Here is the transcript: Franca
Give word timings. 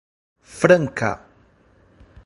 Franca 0.51 1.11